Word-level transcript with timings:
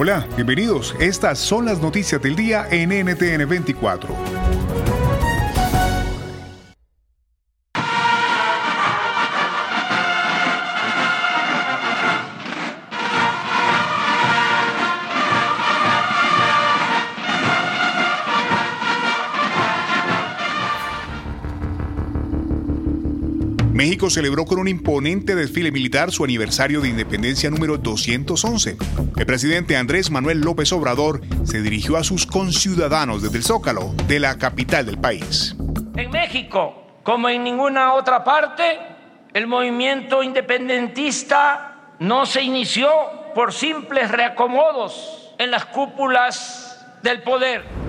Hola, 0.00 0.28
bienvenidos. 0.36 0.94
Estas 1.00 1.40
son 1.40 1.64
las 1.64 1.80
noticias 1.80 2.22
del 2.22 2.36
día 2.36 2.68
en 2.70 2.90
NTN 2.90 3.48
24. 3.48 4.14
Celebró 24.10 24.46
con 24.46 24.58
un 24.58 24.68
imponente 24.68 25.34
desfile 25.34 25.70
militar 25.70 26.10
su 26.10 26.24
aniversario 26.24 26.80
de 26.80 26.88
independencia 26.88 27.50
número 27.50 27.76
211. 27.76 28.76
El 29.16 29.26
presidente 29.26 29.76
Andrés 29.76 30.10
Manuel 30.10 30.40
López 30.40 30.72
Obrador 30.72 31.20
se 31.44 31.60
dirigió 31.60 31.96
a 31.96 32.04
sus 32.04 32.26
conciudadanos 32.26 33.22
desde 33.22 33.36
el 33.36 33.44
Zócalo, 33.44 33.94
de 34.06 34.20
la 34.20 34.38
capital 34.38 34.86
del 34.86 34.98
país. 34.98 35.54
En 35.96 36.10
México, 36.10 36.86
como 37.02 37.28
en 37.28 37.44
ninguna 37.44 37.94
otra 37.94 38.24
parte, 38.24 38.78
el 39.34 39.46
movimiento 39.46 40.22
independentista 40.22 41.94
no 41.98 42.24
se 42.24 42.42
inició 42.42 42.88
por 43.34 43.52
simples 43.52 44.10
reacomodos 44.10 45.34
en 45.38 45.50
las 45.50 45.66
cúpulas 45.66 46.86
del 47.02 47.22
poder 47.22 47.87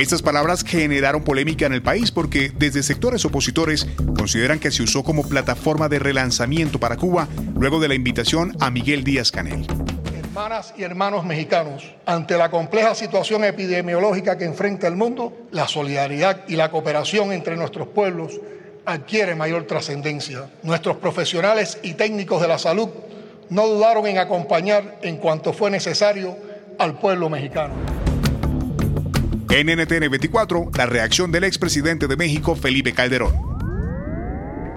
estas 0.00 0.22
palabras 0.22 0.64
generaron 0.64 1.22
polémica 1.22 1.66
en 1.66 1.74
el 1.74 1.82
país 1.82 2.10
porque 2.10 2.50
desde 2.56 2.82
sectores 2.82 3.24
opositores 3.26 3.86
consideran 4.16 4.58
que 4.58 4.70
se 4.70 4.82
usó 4.82 5.04
como 5.04 5.28
plataforma 5.28 5.88
de 5.88 5.98
relanzamiento 5.98 6.80
para 6.80 6.96
Cuba 6.96 7.28
luego 7.54 7.80
de 7.80 7.88
la 7.88 7.94
invitación 7.94 8.56
a 8.60 8.70
Miguel 8.70 9.04
Díaz 9.04 9.30
Canel. 9.30 9.66
Hermanas 10.14 10.72
y 10.78 10.84
hermanos 10.84 11.26
mexicanos, 11.26 11.94
ante 12.06 12.38
la 12.38 12.50
compleja 12.50 12.94
situación 12.94 13.44
epidemiológica 13.44 14.38
que 14.38 14.46
enfrenta 14.46 14.86
el 14.86 14.96
mundo, 14.96 15.36
la 15.50 15.68
solidaridad 15.68 16.44
y 16.48 16.56
la 16.56 16.70
cooperación 16.70 17.32
entre 17.32 17.56
nuestros 17.56 17.88
pueblos 17.88 18.40
adquiere 18.86 19.34
mayor 19.34 19.66
trascendencia. 19.66 20.50
Nuestros 20.62 20.96
profesionales 20.96 21.78
y 21.82 21.94
técnicos 21.94 22.40
de 22.40 22.48
la 22.48 22.58
salud 22.58 22.88
no 23.50 23.66
dudaron 23.66 24.06
en 24.06 24.18
acompañar 24.18 24.98
en 25.02 25.18
cuanto 25.18 25.52
fue 25.52 25.70
necesario 25.70 26.38
al 26.78 26.98
pueblo 26.98 27.28
mexicano. 27.28 27.99
En 29.52 29.66
NTN 29.66 30.08
24, 30.08 30.70
la 30.76 30.86
reacción 30.86 31.32
del 31.32 31.42
expresidente 31.42 32.06
de 32.06 32.16
México, 32.16 32.54
Felipe 32.54 32.94
Calderón. 32.94 33.34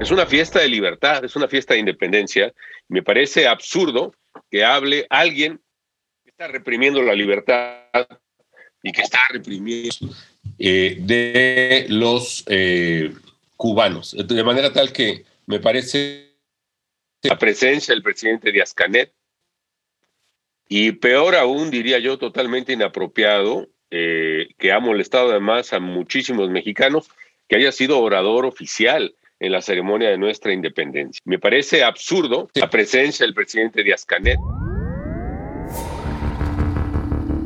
Es 0.02 0.10
una 0.10 0.26
fiesta 0.26 0.62
de 0.62 0.68
libertad, 0.68 1.24
es 1.24 1.36
una 1.36 1.48
fiesta 1.48 1.76
de 1.76 1.82
independencia. 1.82 2.52
Me 2.88 3.04
parece 3.04 3.48
absurdo 3.48 4.16
que 4.50 4.66
hable 4.66 5.06
alguien 5.12 5.62
que 6.24 6.32
está 6.32 6.48
reprimiendo 6.48 7.04
la 7.04 7.14
libertad 7.14 7.84
y 8.82 8.92
que 8.92 9.04
está 9.04 9.20
reprimiendo 9.30 9.94
eh, 10.58 10.98
de 11.02 11.86
los 11.90 12.44
eh, 12.48 13.14
cubanos. 13.56 14.16
De 14.18 14.44
manera 14.44 14.74
tal 14.74 14.92
que 14.92 15.24
me 15.46 15.60
parece 15.60 16.34
la 17.22 17.38
presencia 17.38 17.94
del 17.94 18.02
presidente 18.02 18.52
Díaz 18.52 18.74
Canet 18.74 19.14
y 20.68 20.94
peor 20.94 21.36
aún, 21.36 21.70
diría 21.70 22.00
yo, 22.00 22.18
totalmente 22.18 22.74
inapropiado 22.74 23.70
eh, 23.96 24.48
que 24.58 24.72
ha 24.72 24.80
molestado 24.80 25.30
además 25.30 25.72
a 25.72 25.80
muchísimos 25.80 26.50
mexicanos, 26.50 27.12
que 27.48 27.58
haya 27.58 27.72
sido 27.72 28.00
orador 28.00 28.44
oficial 28.48 29.14
en 29.40 29.52
la 29.52 29.62
ceremonia 29.62 30.10
de 30.10 30.18
nuestra 30.18 30.52
independencia. 30.52 31.22
Me 31.26 31.38
parece 31.38 31.84
absurdo 31.84 32.50
la 32.56 32.72
presencia 32.72 33.24
del 33.24 33.36
presidente 33.36 33.84
Díaz 33.84 34.04
Canet. 34.04 34.40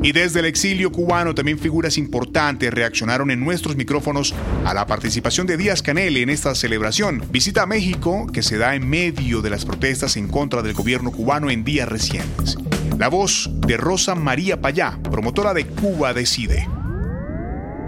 Y 0.02 0.14
desde 0.14 0.40
el 0.40 0.46
exilio 0.46 0.90
cubano 0.90 1.36
también 1.36 1.60
figuras 1.60 1.98
importantes 1.98 2.74
reaccionaron 2.74 3.30
en 3.30 3.44
nuestros 3.44 3.76
micrófonos 3.76 4.34
a 4.64 4.74
la 4.74 4.88
participación 4.88 5.48
de 5.48 5.58
Díaz 5.58 5.82
Canel 5.82 6.16
en 6.16 6.30
esta 6.30 6.56
celebración. 6.56 7.24
Visita 7.30 7.64
a 7.64 7.66
México 7.66 8.26
que 8.32 8.42
se 8.42 8.58
da 8.58 8.74
en 8.74 8.88
medio 8.90 9.42
de 9.42 9.50
las 9.50 9.66
protestas 9.66 10.16
en 10.16 10.30
contra 10.30 10.62
del 10.62 10.76
gobierno 10.76 11.12
cubano 11.12 11.50
en 11.50 11.66
días 11.66 11.90
recientes. 11.90 12.58
La 12.98 13.10
voz 13.10 13.50
de 13.68 13.78
Rosa 13.78 14.16
María 14.16 14.60
Payá, 14.60 14.98
promotora 15.04 15.54
de 15.54 15.68
Cuba 15.68 16.14
Decide. 16.14 16.68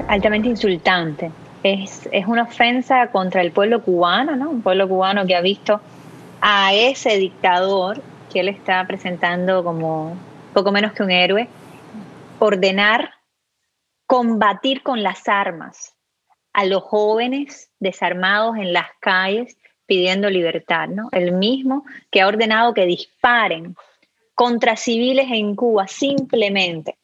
Altamente 0.08 0.50
insultante. 0.50 1.32
Es, 1.64 2.08
es 2.12 2.26
una 2.28 2.44
ofensa 2.44 3.08
contra 3.12 3.42
el 3.42 3.52
pueblo 3.52 3.82
cubano, 3.82 4.36
¿no? 4.36 4.50
Un 4.50 4.62
pueblo 4.62 4.88
cubano 4.88 5.26
que 5.26 5.36
ha 5.36 5.42
visto 5.42 5.82
a 6.42 6.74
ese 6.74 7.18
dictador 7.18 8.02
que 8.32 8.42
él 8.42 8.50
está 8.50 8.86
presentando 8.86 9.64
como 9.64 10.16
poco 10.54 10.72
menos 10.72 10.94
que 10.94 11.04
un 11.04 11.12
héroe, 11.12 11.48
ordenar 12.40 13.12
combatir 14.06 14.82
con 14.82 15.04
las 15.04 15.28
armas 15.28 15.96
a 16.54 16.66
los 16.66 16.84
jóvenes 16.84 17.70
desarmados 17.80 18.58
en 18.58 18.74
las 18.74 18.88
calles 19.00 19.56
pidiendo 19.86 20.30
libertad, 20.30 20.88
¿no? 20.88 21.10
El 21.12 21.32
mismo 21.34 21.86
que 22.12 22.22
ha 22.22 22.28
ordenado 22.28 22.74
que 22.74 22.86
disparen 22.86 23.76
contra 24.40 24.78
civiles 24.78 25.28
en 25.32 25.54
Cuba 25.54 25.86
simplemente 25.90 26.98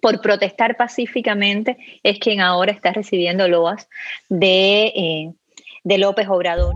por 0.00 0.22
protestar 0.22 0.74
pacíficamente 0.78 1.76
es 2.02 2.18
quien 2.18 2.40
ahora 2.40 2.72
está 2.72 2.92
recibiendo 2.92 3.46
loas 3.46 3.90
de, 4.30 4.86
eh, 4.86 5.32
de 5.84 5.98
López 5.98 6.26
Obrador. 6.30 6.74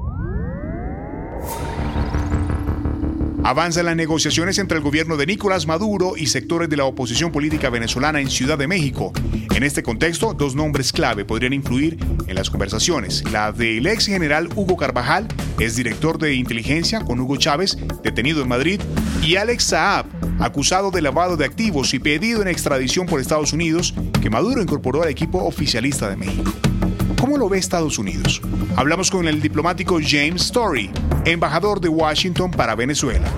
Avanzan 3.43 3.87
las 3.87 3.97
negociaciones 3.97 4.59
entre 4.59 4.77
el 4.77 4.84
gobierno 4.84 5.17
de 5.17 5.27
Nicolás 5.27 5.67
Maduro 5.67 6.12
y 6.17 6.27
sectores 6.27 6.69
de 6.69 6.77
la 6.77 6.84
oposición 6.84 7.33
política 7.33 7.71
venezolana 7.71 8.21
en 8.21 8.28
Ciudad 8.28 8.59
de 8.59 8.67
México. 8.67 9.12
En 9.55 9.62
este 9.62 9.83
contexto, 9.83 10.34
dos 10.34 10.55
nombres 10.55 10.93
clave 10.93 11.25
podrían 11.25 11.55
influir 11.55 11.99
en 12.27 12.34
las 12.34 12.51
conversaciones. 12.51 13.25
La 13.33 13.51
del 13.51 13.87
ex 13.87 14.06
general 14.06 14.49
Hugo 14.55 14.77
Carvajal, 14.77 15.27
es 15.59 15.75
director 15.75 16.19
de 16.19 16.34
inteligencia 16.34 17.01
con 17.01 17.19
Hugo 17.19 17.37
Chávez, 17.39 17.78
detenido 18.03 18.43
en 18.43 18.49
Madrid, 18.49 18.81
y 19.22 19.37
Alex 19.37 19.65
Saab, 19.65 20.07
acusado 20.39 20.91
de 20.91 21.03
lavado 21.03 21.37
de 21.37 21.47
activos 21.47 21.95
y 21.95 21.98
pedido 21.98 22.42
en 22.42 22.48
extradición 22.48 23.07
por 23.07 23.21
Estados 23.21 23.53
Unidos, 23.54 23.95
que 24.21 24.31
Maduro 24.31 24.63
incorporó 24.63 25.03
al 25.03 25.09
equipo 25.09 25.45
oficialista 25.45 26.10
de 26.10 26.16
México. 26.16 26.53
¿Cómo 27.19 27.37
lo 27.37 27.48
ve 27.48 27.59
Estados 27.59 27.98
Unidos? 27.98 28.41
Hablamos 28.77 29.10
con 29.10 29.28
el 29.28 29.41
diplomático 29.42 29.98
James 30.03 30.42
Story, 30.42 30.91
embajador 31.25 31.81
de 31.81 31.89
Washington 31.89 32.51
para 32.51 32.75
Venezuela. 32.75 33.31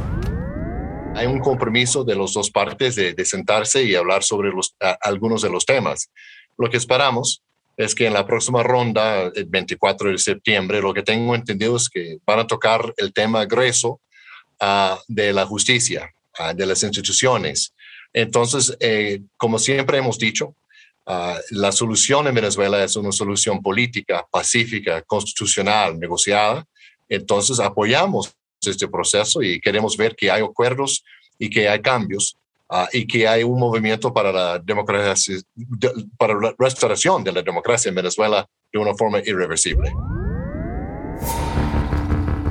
Hay 1.15 1.27
un 1.27 1.41
compromiso 1.41 2.05
de 2.05 2.15
las 2.15 2.33
dos 2.33 2.51
partes 2.51 2.95
de, 2.97 3.25
sentarse 3.25 3.83
y 3.83 3.95
hablar 3.95 4.23
sobre 4.23 4.51
los, 4.51 4.75
algunos 5.01 5.43
de 5.43 5.51
los 5.51 5.67
temas. 5.67 6.11
Lo 6.57 6.71
que 6.71 6.77
esperamos 6.77 7.43
es 7.77 7.95
que 7.95 8.07
en 8.07 8.15
la 8.15 8.27
próxima 8.27 8.63
ronda, 8.63 9.31
el 9.35 9.45
24 9.47 10.11
de 10.11 10.19
septiembre, 10.19 10.81
lo 10.81 10.95
que 10.95 11.03
tengo 11.03 11.35
entendido 11.35 11.77
es 11.77 11.89
que 11.89 12.19
van 12.25 12.39
a 12.39 12.47
tocar 12.47 12.95
el 12.97 13.13
tema 13.13 13.45
grueso 13.45 14.01
ah, 14.61 14.99
de 15.09 15.33
la 15.33 15.45
justicia, 15.47 16.11
ah, 16.39 16.55
de 16.55 16.67
las 16.67 16.83
instituciones. 16.83 17.75
Entonces, 18.13 18.77
eh, 18.81 19.21
como 19.37 19.59
siempre 19.59 19.99
hemos 19.99 20.19
dicho, 20.19 20.55
Ah, 21.05 21.37
la 21.51 21.73
solución 21.73 22.29
en 22.29 22.35
Venezuela 22.35 22.85
es 22.85 22.95
una 22.95 23.11
solución 23.11 23.61
política, 23.61 24.25
pacífica, 24.31 25.03
constitucional, 25.03 25.99
negociada. 25.99 26.65
Entonces 27.13 27.61
apoyamos 27.61 28.35
este 28.63 28.89
proceso 28.89 29.43
y 29.43 29.61
queremos 29.61 29.99
ver 29.99 30.17
que 30.17 30.31
hay 30.31 30.43
acuerdos 30.43 31.05
y 31.39 31.51
que 31.51 31.69
hay 31.69 31.83
cambios 31.83 32.39
uh, 32.71 32.87
y 32.91 33.07
que 33.07 33.29
hay 33.29 33.43
un 33.43 33.59
movimiento 33.59 34.15
para 34.15 34.33
la 34.33 34.59
democracia, 34.59 35.37
para 36.17 36.35
la 36.41 36.55
restauración 36.59 37.23
de 37.23 37.33
la 37.33 37.43
democracia 37.43 37.91
en 37.91 37.97
Venezuela 37.97 38.49
de 38.73 38.79
una 38.79 38.95
forma 38.95 39.19
irreversible. 39.19 39.93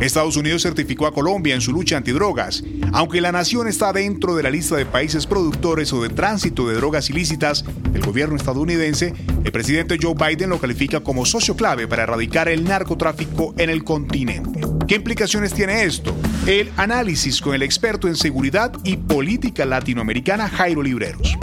Estados 0.02 0.36
Unidos 0.36 0.64
certificó 0.64 1.06
a 1.06 1.14
Colombia 1.14 1.54
en 1.54 1.62
su 1.62 1.72
lucha 1.72 1.96
antidrogas. 1.96 2.64
Aunque 2.92 3.22
la 3.22 3.32
nación 3.32 3.68
está 3.68 3.94
dentro 3.94 4.36
de 4.36 4.42
la 4.42 4.50
lista 4.50 4.76
de 4.76 4.88
países 4.88 5.28
productores 5.28 5.94
o 5.94 6.02
de 6.02 6.10
tránsito 6.10 6.68
de 6.68 6.76
drogas 6.76 7.12
ilícitas 7.12 7.64
del 7.92 8.02
gobierno 8.02 8.36
estadounidense, 8.36 9.14
el 9.44 9.52
presidente 9.52 10.00
Joe 10.02 10.16
Biden 10.16 10.50
lo 10.50 10.60
califica 10.60 11.02
como 11.02 11.26
socio 11.26 11.56
clave 11.56 11.88
para 11.88 12.04
erradicar 12.04 12.50
el 12.50 12.64
narcotráfico 12.64 13.54
en 13.60 13.70
el 13.70 13.84
continente. 13.84 14.62
¿Qué 14.88 14.96
implicaciones 14.96 15.54
tiene 15.54 15.84
esto? 15.84 16.16
El 16.48 16.72
análisis 16.78 17.40
con 17.40 17.54
el 17.54 17.62
experto 17.62 18.08
en 18.08 18.16
seguridad 18.16 18.74
y 18.84 18.98
política 18.98 19.66
latinoamericana 19.66 20.50
Jairo 20.50 20.82
Libreros 20.82 21.38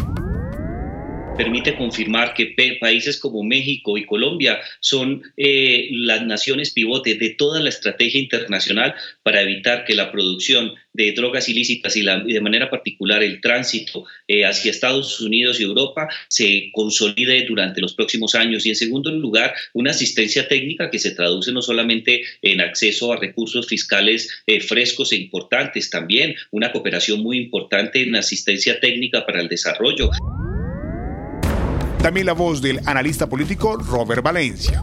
permite 1.39 1.77
confirmar 1.77 2.35
que 2.35 2.57
países 2.81 3.17
como 3.17 3.45
México 3.45 3.97
y 3.97 4.05
Colombia 4.05 4.59
son 4.81 5.23
eh, 5.37 5.89
las 5.93 6.27
naciones 6.27 6.73
pivote 6.73 7.15
de 7.15 7.31
toda 7.31 7.61
la 7.61 7.69
estrategia 7.69 8.21
internacional 8.21 8.95
para 9.23 9.41
evitar 9.43 9.85
que 9.85 9.95
la 9.95 10.11
producción 10.11 10.75
de 10.93 11.13
drogas 11.13 11.49
ilícitas 11.49 11.97
y, 11.97 12.03
de 12.03 12.41
manera 12.41 12.69
particular 12.71 13.23
el 13.23 13.41
tránsito 13.41 14.05
eh, 14.27 14.45
hacia 14.45 14.73
Estados 14.73 15.21
Unidos 15.21 15.61
y 15.61 15.63
Europa 15.63 16.09
se 16.29 16.71
consolide 16.73 17.47
durante 17.47 17.81
los 17.81 17.95
próximos 17.95 18.35
años. 18.35 18.67
Y 18.67 18.71
en 18.71 18.77
segundo 18.77 19.13
lugar, 19.13 19.55
una 19.75 19.93
asistencia 19.93 20.49
técnica 20.49 20.91
que 20.91 20.99
se 20.99 21.13
traduce 21.13 21.53
no 21.53 21.63
solamente 21.63 22.23
en 22.43 22.61
acceso 22.61 23.13
a 23.13 23.17
recursos 23.17 23.69
fiscales 23.69 24.43
eh, 24.49 24.61
frescos 24.61 25.13
e 25.13 25.17
importantes, 25.17 25.89
también 25.89 26.35
una 26.51 26.73
cooperación 26.73 27.21
muy 27.21 27.39
importante 27.39 28.03
en 28.03 28.17
asistencia 28.17 28.81
técnica 28.81 29.25
para 29.25 29.41
el 29.41 29.49
desarrollo. 29.49 30.11
También 32.03 32.27
la 32.27 32.33
voz 32.33 32.63
del 32.63 32.81
analista 32.87 33.29
político 33.29 33.77
Robert 33.77 34.23
Valencia. 34.23 34.83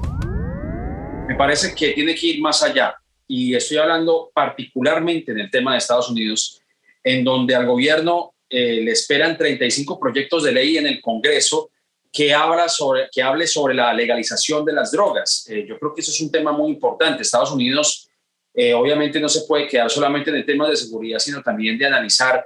Me 1.28 1.36
parece 1.36 1.74
que 1.74 1.92
tiene 1.92 2.14
que 2.14 2.28
ir 2.28 2.42
más 2.42 2.62
allá 2.62 2.96
y 3.28 3.56
estoy 3.56 3.78
hablando 3.78 4.32
particularmente 4.34 5.32
en 5.32 5.40
el 5.40 5.50
tema 5.50 5.72
de 5.72 5.78
Estados 5.78 6.10
Unidos, 6.10 6.62
en 7.04 7.24
donde 7.24 7.56
al 7.56 7.66
gobierno 7.66 8.34
eh, 8.50 8.82
le 8.82 8.92
esperan 8.92 9.38
35 9.38 9.98
proyectos 10.00 10.44
de 10.44 10.52
ley 10.52 10.78
en 10.78 10.88
el 10.88 11.02
Congreso 11.02 11.72
que, 12.12 12.34
habla 12.34 12.68
sobre, 12.70 13.08
que 13.12 13.24
hable 13.24 13.48
sobre 13.48 13.74
la 13.74 13.94
legalización 13.94 14.66
de 14.66 14.74
las 14.74 14.92
drogas. 14.92 15.48
Eh, 15.50 15.66
yo 15.68 15.80
creo 15.80 15.94
que 15.96 16.02
eso 16.02 16.12
es 16.12 16.22
un 16.22 16.32
tema 16.32 16.52
muy 16.52 16.72
importante. 16.72 17.24
Estados 17.24 17.52
Unidos 17.52 18.10
eh, 18.54 18.74
obviamente 18.74 19.20
no 19.20 19.30
se 19.30 19.46
puede 19.48 19.68
quedar 19.68 19.90
solamente 19.90 20.30
en 20.30 20.36
el 20.36 20.46
tema 20.46 20.70
de 20.70 20.76
seguridad, 20.76 21.20
sino 21.20 21.42
también 21.42 21.78
de 21.78 21.86
analizar 21.86 22.46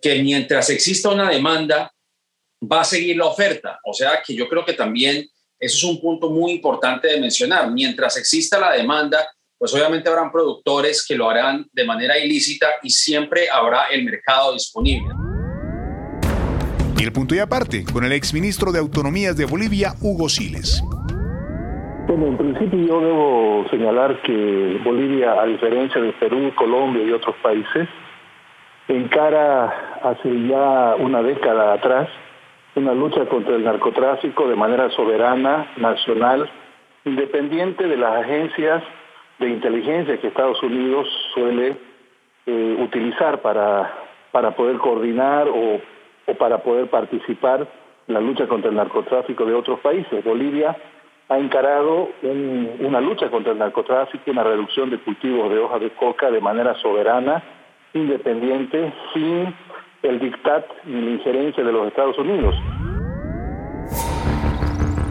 que 0.00 0.20
mientras 0.22 0.68
exista 0.70 1.08
una 1.08 1.30
demanda 1.30 1.92
va 2.70 2.82
a 2.82 2.84
seguir 2.84 3.16
la 3.16 3.26
oferta. 3.26 3.78
O 3.84 3.92
sea 3.92 4.22
que 4.24 4.34
yo 4.34 4.48
creo 4.48 4.64
que 4.64 4.74
también 4.74 5.26
eso 5.58 5.76
es 5.76 5.84
un 5.84 6.00
punto 6.00 6.30
muy 6.30 6.52
importante 6.52 7.08
de 7.08 7.20
mencionar. 7.20 7.70
Mientras 7.70 8.16
exista 8.16 8.58
la 8.58 8.72
demanda, 8.72 9.18
pues 9.58 9.72
obviamente 9.74 10.08
habrán 10.08 10.32
productores 10.32 11.04
que 11.06 11.14
lo 11.14 11.30
harán 11.30 11.66
de 11.72 11.84
manera 11.84 12.18
ilícita 12.18 12.66
y 12.82 12.90
siempre 12.90 13.48
habrá 13.48 13.84
el 13.92 14.04
mercado 14.04 14.54
disponible. 14.54 15.14
Y 16.98 17.04
el 17.04 17.12
punto 17.12 17.34
y 17.34 17.38
aparte, 17.38 17.84
con 17.92 18.04
el 18.04 18.12
exministro 18.12 18.70
de 18.72 18.78
Autonomías 18.78 19.36
de 19.36 19.44
Bolivia, 19.44 19.94
Hugo 20.00 20.28
Siles. 20.28 20.82
Bueno, 22.06 22.26
en 22.26 22.36
principio 22.36 22.78
yo 22.86 23.00
debo 23.00 23.64
señalar 23.70 24.20
que 24.22 24.80
Bolivia, 24.84 25.40
a 25.40 25.46
diferencia 25.46 26.00
de 26.00 26.12
Perú, 26.14 26.52
Colombia 26.56 27.02
y 27.04 27.12
otros 27.12 27.34
países, 27.42 27.88
encara 28.88 30.00
hace 30.02 30.28
ya 30.48 30.96
una 30.96 31.22
década 31.22 31.74
atrás 31.74 32.08
una 32.74 32.94
lucha 32.94 33.26
contra 33.26 33.54
el 33.54 33.64
narcotráfico 33.64 34.48
de 34.48 34.56
manera 34.56 34.90
soberana, 34.90 35.72
nacional, 35.76 36.48
independiente 37.04 37.86
de 37.86 37.96
las 37.96 38.24
agencias 38.24 38.82
de 39.38 39.48
inteligencia 39.48 40.18
que 40.18 40.28
Estados 40.28 40.62
Unidos 40.62 41.08
suele 41.34 41.76
eh, 42.46 42.76
utilizar 42.80 43.40
para, 43.42 43.92
para 44.30 44.52
poder 44.52 44.78
coordinar 44.78 45.48
o, 45.48 45.80
o 46.26 46.34
para 46.34 46.58
poder 46.58 46.88
participar 46.88 47.66
en 48.08 48.14
la 48.14 48.20
lucha 48.20 48.46
contra 48.46 48.70
el 48.70 48.76
narcotráfico 48.76 49.44
de 49.44 49.54
otros 49.54 49.80
países. 49.80 50.24
Bolivia 50.24 50.76
ha 51.28 51.38
encarado 51.38 52.10
una 52.22 53.00
lucha 53.00 53.30
contra 53.30 53.52
el 53.52 53.58
narcotráfico, 53.58 54.30
una 54.30 54.44
reducción 54.44 54.90
de 54.90 54.98
cultivos 54.98 55.50
de 55.50 55.58
hoja 55.58 55.78
de 55.78 55.90
coca 55.90 56.30
de 56.30 56.40
manera 56.40 56.74
soberana, 56.74 57.42
independiente, 57.94 58.92
sin 59.14 59.54
el 60.02 60.18
dictat 60.18 60.64
y 60.86 60.90
la 60.90 61.10
injerencia 61.12 61.62
de 61.62 61.72
los 61.72 61.88
Estados 61.88 62.18
Unidos. 62.18 62.54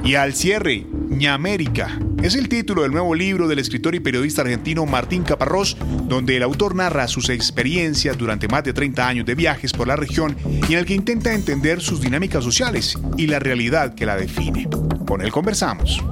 Y 0.03 0.15
al 0.15 0.33
cierre, 0.33 0.85
Ñamérica. 1.09 1.99
Es 2.23 2.35
el 2.35 2.49
título 2.49 2.81
del 2.81 2.91
nuevo 2.91 3.13
libro 3.15 3.47
del 3.47 3.59
escritor 3.59 3.95
y 3.95 3.99
periodista 3.99 4.41
argentino 4.41 4.85
Martín 4.85 5.23
Caparrós, 5.23 5.77
donde 6.07 6.37
el 6.37 6.43
autor 6.43 6.75
narra 6.75 7.07
sus 7.07 7.29
experiencias 7.29 8.17
durante 8.17 8.47
más 8.47 8.63
de 8.63 8.73
30 8.73 9.07
años 9.07 9.25
de 9.25 9.35
viajes 9.35 9.73
por 9.73 9.87
la 9.87 9.95
región 9.95 10.35
y 10.67 10.73
en 10.73 10.79
el 10.79 10.85
que 10.85 10.95
intenta 10.95 11.33
entender 11.33 11.81
sus 11.81 12.01
dinámicas 12.01 12.43
sociales 12.43 12.97
y 13.17 13.27
la 13.27 13.39
realidad 13.39 13.93
que 13.93 14.05
la 14.05 14.15
define. 14.15 14.67
Con 15.07 15.21
él 15.21 15.31
conversamos. 15.31 16.03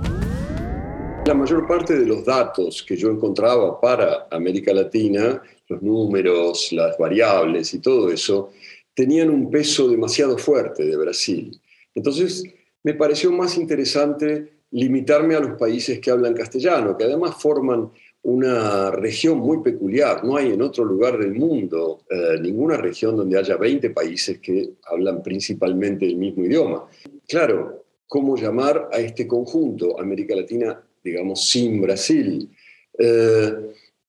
La 1.26 1.34
mayor 1.34 1.68
parte 1.68 1.98
de 1.98 2.06
los 2.06 2.26
datos 2.26 2.84
que 2.88 2.96
yo 2.96 3.10
encontraba 3.10 3.80
para 3.80 4.28
América 4.32 4.74
Latina, 4.74 5.42
los 5.70 5.82
números, 5.82 6.72
las 6.72 6.98
variables 6.98 7.74
y 7.74 7.80
todo 7.80 8.12
eso, 8.12 8.52
tenían 8.94 9.30
un 9.30 9.50
peso 9.50 9.88
demasiado 9.88 10.38
fuerte 10.38 10.86
de 10.86 10.98
Brasil. 10.98 11.60
Entonces, 11.96 12.44
me 12.84 12.94
pareció 12.94 13.32
más 13.32 13.58
interesante 13.58 14.50
limitarme 14.72 15.36
a 15.36 15.40
los 15.40 15.58
países 15.58 16.00
que 16.00 16.12
hablan 16.12 16.34
castellano, 16.34 16.98
que 16.98 17.06
además 17.06 17.36
forman 17.40 17.92
una 18.24 18.92
región 18.92 19.40
muy 19.40 19.62
peculiar. 19.62 20.24
No 20.24 20.36
hay 20.36 20.52
en 20.52 20.62
otro 20.62 20.84
lugar 20.84 21.18
del 21.18 21.34
mundo 21.34 22.02
eh, 22.10 22.38
ninguna 22.42 22.78
región 22.78 23.16
donde 23.16 23.38
haya 23.38 23.56
20 23.56 23.92
países 23.92 24.40
que 24.40 24.72
hablan 24.86 25.24
principalmente 25.24 26.06
el 26.06 26.18
mismo 26.18 26.44
idioma. 26.44 26.86
Claro, 27.28 27.86
¿cómo 28.08 28.36
llamar 28.36 28.90
a 28.92 29.00
este 29.00 29.28
conjunto, 29.28 30.00
América 30.00 30.36
Latina, 30.36 30.82
digamos, 31.04 31.48
sin 31.48 31.82
Brasil? 31.82 32.50
Eh, 32.98 33.54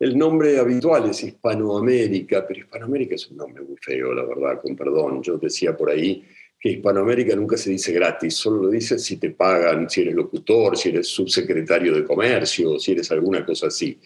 el 0.00 0.16
nombre 0.16 0.58
habitual 0.58 1.10
es 1.10 1.22
Hispanoamérica, 1.22 2.46
pero 2.48 2.60
Hispanoamérica 2.60 3.16
es 3.16 3.30
un 3.30 3.36
nombre 3.36 3.62
muy 3.62 3.76
feo, 3.76 4.14
la 4.14 4.24
verdad, 4.24 4.60
con 4.62 4.74
perdón. 4.74 5.22
Yo 5.22 5.36
decía 5.36 5.76
por 5.76 5.90
ahí 5.90 6.24
que 6.58 6.70
Hispanoamérica 6.70 7.36
nunca 7.36 7.58
se 7.58 7.70
dice 7.70 7.92
gratis, 7.92 8.34
solo 8.34 8.62
lo 8.62 8.68
dice 8.70 8.98
si 8.98 9.18
te 9.18 9.30
pagan, 9.30 9.90
si 9.90 10.00
eres 10.00 10.14
locutor, 10.14 10.74
si 10.78 10.88
eres 10.88 11.06
subsecretario 11.08 11.94
de 11.94 12.04
comercio, 12.04 12.78
si 12.78 12.92
eres 12.92 13.10
alguna 13.12 13.44
cosa 13.44 13.66
así. 13.66 13.98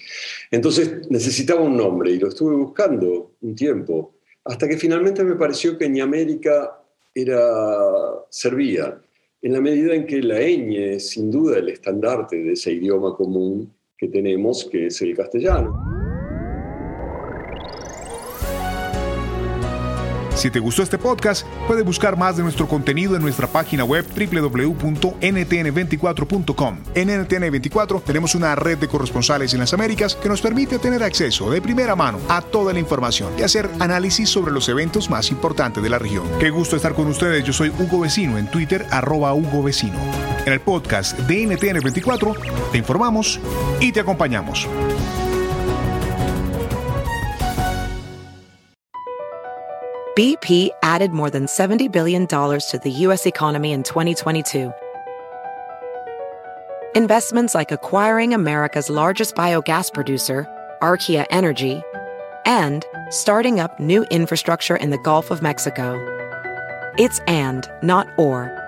Entonces 0.50 1.08
necesitaba 1.10 1.60
un 1.60 1.76
nombre 1.76 2.10
y 2.10 2.18
lo 2.18 2.28
estuve 2.28 2.56
buscando 2.56 3.36
un 3.40 3.54
tiempo, 3.54 4.16
hasta 4.44 4.68
que 4.68 4.76
finalmente 4.76 5.22
me 5.22 5.36
pareció 5.36 5.78
que 5.78 5.86
América 6.00 6.76
era, 7.14 7.40
servía, 8.30 9.00
en 9.42 9.52
la 9.52 9.60
medida 9.60 9.94
en 9.94 10.06
que 10.06 10.20
la 10.22 10.40
ñ 10.40 10.96
es 10.96 11.10
sin 11.10 11.30
duda 11.30 11.58
el 11.58 11.68
estandarte 11.68 12.36
de 12.36 12.54
ese 12.54 12.72
idioma 12.72 13.14
común 13.14 13.72
que 13.96 14.08
tenemos, 14.08 14.68
que 14.70 14.86
es 14.86 15.00
el 15.02 15.16
castellano. 15.16 15.94
Si 20.34 20.50
te 20.50 20.58
gustó 20.58 20.82
este 20.82 20.98
podcast, 20.98 21.46
puedes 21.68 21.84
buscar 21.84 22.18
más 22.18 22.36
de 22.36 22.42
nuestro 22.42 22.66
contenido 22.66 23.14
en 23.14 23.22
nuestra 23.22 23.46
página 23.46 23.84
web 23.84 24.04
www.ntn24.com. 24.04 26.78
En 26.94 27.08
NTN24 27.08 28.02
tenemos 28.02 28.34
una 28.34 28.56
red 28.56 28.78
de 28.78 28.88
corresponsales 28.88 29.54
en 29.54 29.60
las 29.60 29.72
Américas 29.72 30.16
que 30.16 30.28
nos 30.28 30.42
permite 30.42 30.80
tener 30.80 31.04
acceso 31.04 31.48
de 31.50 31.62
primera 31.62 31.94
mano 31.94 32.18
a 32.28 32.42
toda 32.42 32.72
la 32.72 32.80
información 32.80 33.32
y 33.38 33.42
hacer 33.42 33.70
análisis 33.78 34.28
sobre 34.28 34.50
los 34.52 34.68
eventos 34.68 35.08
más 35.08 35.30
importantes 35.30 35.80
de 35.82 35.88
la 35.88 36.00
región. 36.00 36.24
Qué 36.40 36.50
gusto 36.50 36.74
estar 36.74 36.94
con 36.94 37.06
ustedes. 37.06 37.44
Yo 37.44 37.52
soy 37.52 37.68
Hugo 37.70 38.00
Vecino 38.00 38.36
en 38.36 38.50
Twitter, 38.50 38.86
arroba 38.90 39.32
Hugo 39.34 39.62
Vecino. 39.62 40.00
En 40.46 40.52
el 40.52 40.60
podcast 40.60 41.18
de 41.20 41.44
NTN24 41.48 42.70
te 42.70 42.78
informamos 42.78 43.40
y 43.80 43.92
te 43.92 44.00
acompañamos. 44.00 44.68
BP 50.14 50.70
added 50.82 51.10
more 51.10 51.30
than 51.30 51.46
$70 51.46 51.90
billion 51.90 52.26
to 52.26 52.80
the 52.82 52.90
U.S. 52.90 53.26
economy 53.26 53.72
in 53.72 53.82
2022. 53.82 54.72
Investments 56.94 57.54
like 57.54 57.72
acquiring 57.72 58.32
America's 58.32 58.88
largest 58.88 59.34
biogas 59.34 59.92
producer, 59.92 60.46
Archaea 60.80 61.26
Energy, 61.30 61.82
and 62.44 62.84
starting 63.10 63.58
up 63.58 63.80
new 63.80 64.04
infrastructure 64.04 64.76
in 64.76 64.90
the 64.90 64.98
Gulf 64.98 65.32
of 65.32 65.42
Mexico. 65.42 65.98
It's 66.96 67.18
and, 67.26 67.68
not 67.82 68.06
or. 68.16 68.63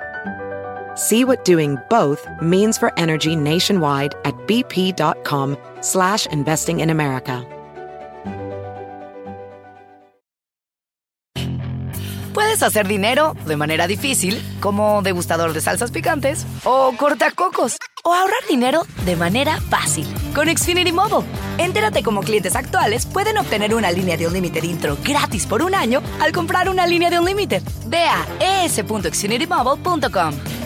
See 0.97 1.25
what 1.25 1.45
doing 1.45 1.77
both 1.91 2.27
means 2.41 2.79
for 2.79 2.91
energy 2.97 3.37
nationwide 3.37 4.15
at 4.25 4.35
bp.com 4.47 5.59
slash 5.83 6.27
investing 6.33 6.81
in 6.81 6.89
America. 6.89 7.45
Puedes 12.33 12.63
hacer 12.63 12.87
dinero 12.87 13.35
de 13.47 13.57
manera 13.57 13.87
difícil 13.87 14.43
como 14.61 15.03
degustador 15.03 15.53
de 15.53 15.61
salsas 15.61 15.91
picantes 15.91 16.47
o 16.65 16.93
cortacocos 16.97 17.77
o 18.05 18.15
ahorrar 18.15 18.47
dinero 18.49 18.83
de 19.05 19.17
manera 19.17 19.61
fácil 19.69 20.07
con 20.35 20.49
Xfinity 20.49 20.93
Mobile. 20.93 21.27
Entérate 21.59 22.03
cómo 22.03 22.23
clientes 22.23 22.57
actuales 22.57 23.05
pueden 23.05 23.37
obtener 23.39 23.75
una 23.75 23.91
línea 23.91 24.17
de 24.17 24.27
un 24.27 24.33
límite 24.33 24.65
intro 24.67 24.97
gratis 25.03 25.47
por 25.47 25.63
un 25.63 25.75
año 25.75 26.03
al 26.21 26.33
comprar 26.33 26.69
una 26.69 26.87
línea 26.87 27.11
de 27.11 27.19
un 27.19 27.27
límite. 27.27 27.63
Ve 27.87 28.05
a 28.05 28.65
es.xfinitymobile.com. 28.65 30.66